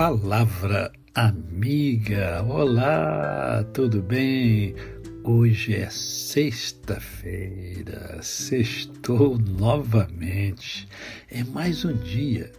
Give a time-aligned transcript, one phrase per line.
[0.00, 4.74] Palavra amiga, olá, tudo bem?
[5.22, 10.88] Hoje é sexta-feira, sextou novamente.
[11.30, 12.50] É mais um dia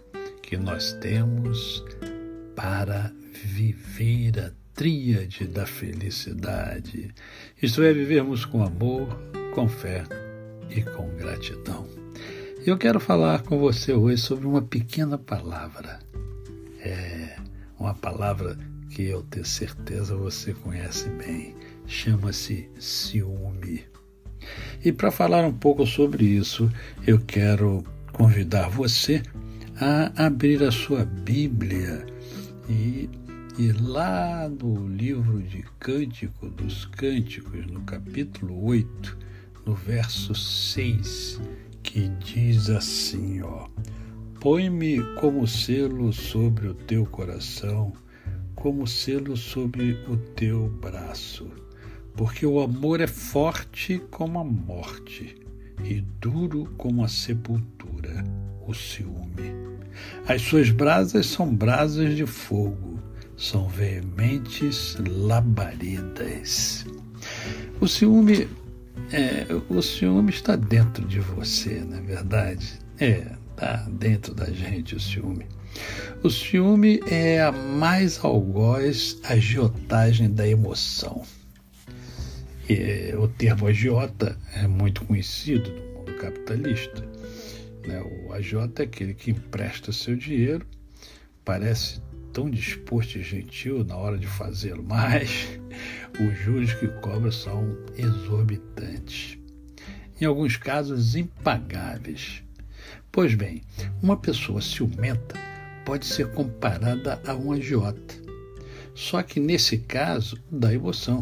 [0.44, 1.84] que nós temos
[2.56, 7.10] para viver a tríade da felicidade.
[7.60, 9.20] Isto é, vivermos com amor,
[9.56, 10.04] com fé
[10.70, 11.88] e com gratidão.
[12.64, 15.98] Eu quero falar com você hoje sobre uma pequena palavra.
[16.84, 17.21] É
[17.82, 18.58] uma palavra
[18.92, 21.56] que eu tenho certeza você conhece bem.
[21.88, 23.84] Chama-se ciúme.
[24.84, 26.72] E para falar um pouco sobre isso,
[27.06, 29.24] eu quero convidar você
[29.80, 32.06] a abrir a sua Bíblia
[32.70, 33.10] e
[33.58, 39.18] ir lá no livro de Cântico dos Cânticos, no capítulo 8,
[39.66, 41.42] no verso 6
[41.84, 43.68] que diz assim, ó:
[44.42, 47.94] Põe-me como selo sobre o teu coração,
[48.56, 51.48] como selo sobre o teu braço,
[52.18, 55.36] porque o amor é forte como a morte
[55.84, 58.24] e duro como a sepultura,
[58.68, 59.54] o ciúme.
[60.28, 63.00] As suas brasas são brasas de fogo,
[63.38, 66.88] são veementes labaredas.
[67.80, 68.50] O ciúme
[69.14, 72.80] é, o ciúme está dentro de você, não é verdade?
[73.00, 75.46] É, está dentro da gente o ciúme.
[76.24, 81.24] O ciúme é a mais algoz agiotagem da emoção.
[82.68, 87.08] E, o termo agiota é muito conhecido no mundo capitalista.
[87.86, 88.02] Né?
[88.02, 90.66] O agiota é aquele que empresta seu dinheiro,
[91.46, 92.02] parece
[92.34, 95.60] tão disposto e gentil na hora de fazê-lo, mas
[96.20, 99.38] os juros que cobra são exorbitantes.
[100.20, 102.44] Em alguns casos, impagáveis.
[103.12, 103.62] Pois bem,
[104.02, 105.36] uma pessoa ciumenta
[105.86, 108.16] pode ser comparada a um agiota.
[108.96, 111.22] Só que nesse caso, dá emoção.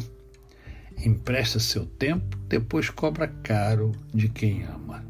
[1.04, 5.04] Empresta seu tempo, depois cobra caro de quem ama.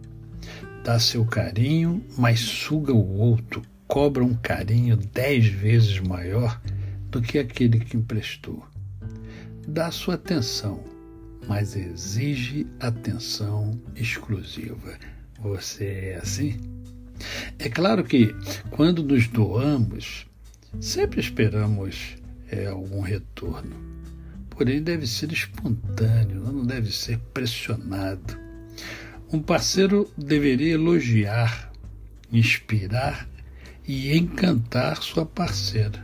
[0.84, 6.62] Dá seu carinho, mas suga o outro cobra um carinho dez vezes maior
[7.10, 8.64] do que aquele que emprestou.
[9.68, 10.84] Dá sua atenção,
[11.48, 14.96] mas exige atenção exclusiva.
[15.42, 16.60] Você é assim?
[17.58, 18.36] É claro que
[18.72, 20.26] quando nos doamos,
[20.80, 22.16] sempre esperamos
[22.50, 23.76] é, algum retorno.
[24.50, 28.38] Porém, deve ser espontâneo, não deve ser pressionado.
[29.32, 31.72] Um parceiro deveria elogiar,
[32.32, 33.30] inspirar
[33.88, 36.04] e encantar sua parceira.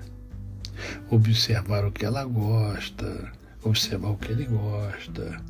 [1.09, 3.31] Observar o que ela gosta,
[3.63, 5.41] observar o que ele gosta.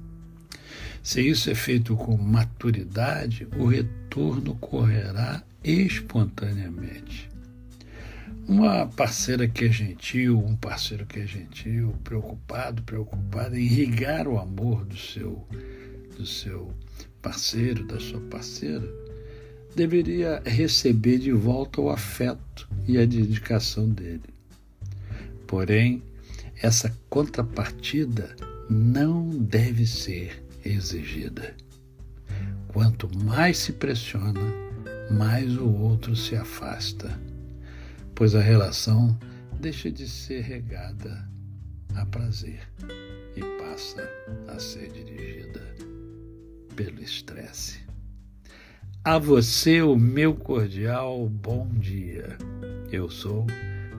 [1.05, 7.29] Se isso é feito com maturidade, o retorno correrá espontaneamente.
[8.47, 14.39] Uma parceira que é gentil, um parceiro que é gentil, preocupado, preocupada em irrigar o
[14.39, 15.47] amor do seu,
[16.17, 16.73] do seu
[17.21, 18.91] parceiro, da sua parceira,
[19.75, 24.33] deveria receber de volta o afeto e a dedicação dele.
[25.45, 26.01] Porém,
[26.63, 28.35] essa contrapartida
[28.67, 31.55] não deve ser exigida.
[32.67, 34.41] Quanto mais se pressiona,
[35.09, 37.17] mais o outro se afasta,
[38.13, 39.17] pois a relação
[39.59, 41.29] deixa de ser regada
[41.95, 42.67] a prazer
[43.35, 44.09] e passa
[44.47, 45.61] a ser dirigida
[46.75, 47.79] pelo estresse.
[49.03, 52.37] A você o meu cordial bom dia.
[52.91, 53.45] Eu sou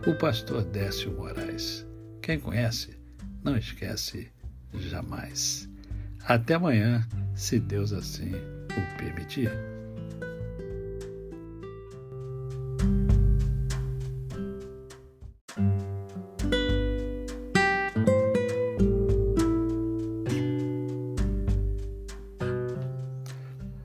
[0.07, 1.87] o pastor Décio Moraes.
[2.21, 2.99] Quem conhece,
[3.43, 4.29] não esquece
[4.75, 5.69] jamais.
[6.29, 7.07] Até amanhã,
[7.37, 9.53] se Deus assim o permitir.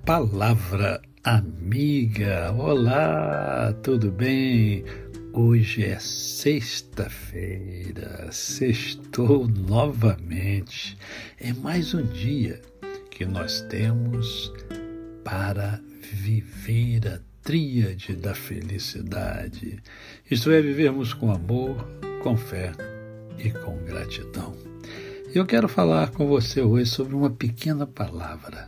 [0.04, 4.84] Palavra Amiga, olá, tudo bem?
[5.34, 10.98] Hoje é sexta-feira, sextou novamente.
[11.40, 12.62] É mais um dia
[13.10, 14.52] que nós temos
[15.24, 19.82] para viver a tríade da felicidade.
[20.30, 21.78] Isto é, vivermos com amor,
[22.22, 22.74] com fé
[23.40, 24.54] e com gratidão.
[25.34, 28.68] Eu quero falar com você hoje sobre uma pequena palavra.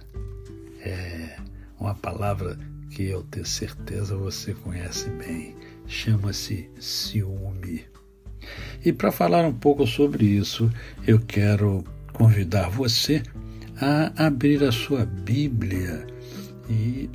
[0.80, 1.36] É
[1.78, 2.58] uma palavra
[2.90, 5.54] que eu tenho certeza você conhece bem.
[5.88, 7.86] Chama-se ciúme.
[8.84, 10.72] E para falar um pouco sobre isso,
[11.08, 13.24] eu quero convidar você
[13.80, 16.06] a abrir a sua Bíblia
[16.70, 17.10] e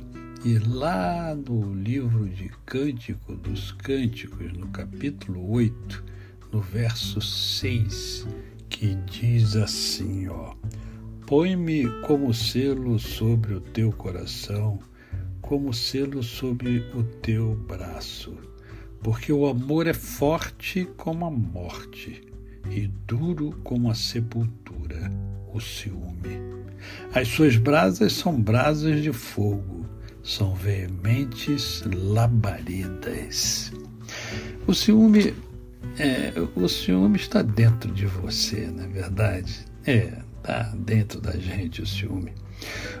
[0.45, 6.01] E lá no livro de Cântico dos Cânticos, no capítulo 8,
[6.53, 8.25] no verso 6,
[8.69, 10.55] que diz assim, ó:
[11.27, 14.79] Põe-me como selo sobre o teu coração,
[15.41, 18.37] como selo sobre o teu braço,
[19.01, 22.21] porque o amor é forte como a morte
[22.69, 25.09] e duro como a sepultura,
[25.53, 26.39] o ciúme.
[27.13, 29.85] As suas brasas são brasas de fogo,
[30.23, 33.71] são veementes labaredas.
[34.67, 35.33] O ciúme,
[35.97, 39.65] é, o ciúme está dentro de você, não é verdade?
[39.85, 42.33] É, está dentro da gente o ciúme.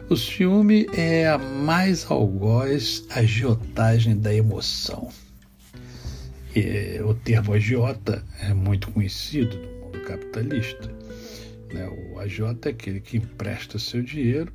[0.09, 5.09] O ciúme é a mais algoz agiotagem da emoção.
[6.55, 10.87] E, o termo agiota é muito conhecido no mundo capitalista.
[11.73, 11.87] Né?
[11.87, 14.51] O agiota é aquele que empresta seu dinheiro,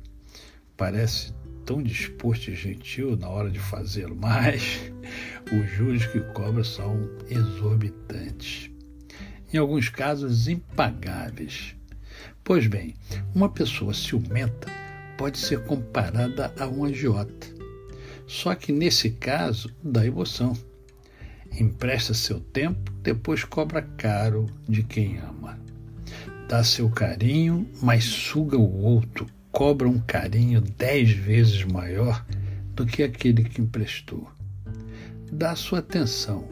[0.75, 1.33] parece
[1.65, 4.91] tão disposto e gentil na hora de fazê-lo, mas
[5.51, 8.69] os juros que cobra são exorbitantes.
[9.53, 11.75] Em alguns casos, impagáveis.
[12.43, 12.93] Pois bem,
[13.33, 14.67] uma pessoa ciumenta
[15.17, 17.47] pode ser comparada a um agiota.
[18.27, 20.53] Só que nesse caso, dá emoção.
[21.57, 25.57] Empresta seu tempo, depois cobra caro de quem ama.
[26.49, 32.25] Dá seu carinho, mas suga o outro, cobra um carinho dez vezes maior
[32.75, 34.29] do que aquele que emprestou.
[35.31, 36.47] Dá sua atenção,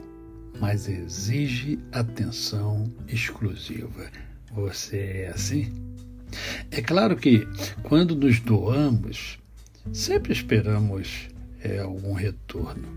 [0.60, 4.10] mas exige atenção exclusiva.
[4.54, 5.72] Você é assim?
[6.72, 7.48] É claro que
[7.84, 9.38] quando nos doamos,
[9.92, 11.28] sempre esperamos
[11.62, 12.88] é, algum retorno.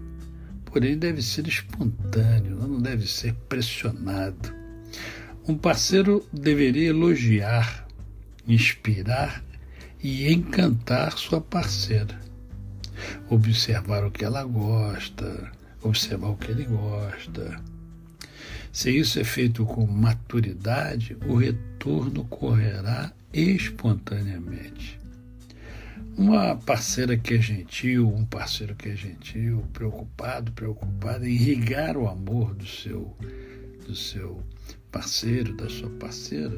[0.77, 4.55] Porém, deve ser espontâneo, não deve ser pressionado.
[5.49, 7.89] Um parceiro deveria elogiar,
[8.47, 9.43] inspirar
[10.03, 12.21] e encantar sua parceira.
[13.31, 15.51] Observar o que ela gosta,
[15.83, 17.59] observar o que ele gosta.
[18.71, 25.01] Se isso é feito com maturidade, o retorno correrá espontaneamente.
[26.17, 32.09] Uma parceira que é gentil, um parceiro que é gentil, preocupado, preocupada em irrigar o
[32.09, 33.15] amor do seu,
[33.87, 34.43] do seu
[34.91, 36.57] parceiro, da sua parceira,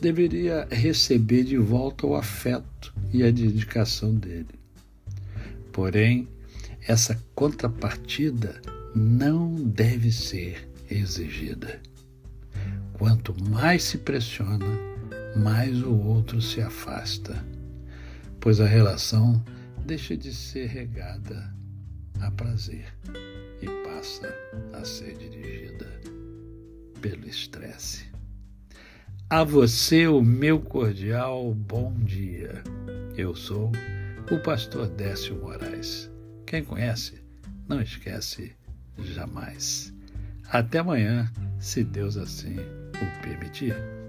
[0.00, 4.58] deveria receber de volta o afeto e a dedicação dele.
[5.70, 6.26] Porém,
[6.88, 8.58] essa contrapartida
[8.94, 11.78] não deve ser exigida.
[12.94, 14.66] Quanto mais se pressiona,
[15.36, 17.51] mais o outro se afasta,
[18.42, 19.42] pois a relação
[19.86, 21.54] deixa de ser regada
[22.20, 22.92] a prazer
[23.62, 24.28] e passa
[24.72, 25.86] a ser dirigida
[27.00, 28.04] pelo estresse.
[29.30, 32.64] A você o meu cordial bom dia.
[33.16, 33.70] Eu sou
[34.28, 36.10] o pastor Décio Moraes.
[36.44, 37.22] Quem conhece,
[37.68, 38.56] não esquece
[38.98, 39.94] jamais.
[40.50, 41.30] Até amanhã,
[41.60, 44.01] se Deus assim o permitir.